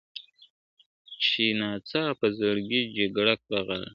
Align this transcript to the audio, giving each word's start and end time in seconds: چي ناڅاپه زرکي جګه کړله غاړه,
چي 1.23 1.45
ناڅاپه 1.59 2.27
زرکي 2.39 2.81
جګه 2.95 3.09
کړله 3.43 3.59
غاړه, 3.67 3.87